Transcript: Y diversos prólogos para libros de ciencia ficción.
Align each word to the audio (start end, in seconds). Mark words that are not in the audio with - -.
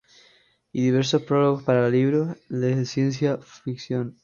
Y 0.71 0.81
diversos 0.81 1.21
prólogos 1.21 1.61
para 1.61 1.87
libros 1.87 2.35
de 2.49 2.87
ciencia 2.87 3.37
ficción. 3.37 4.17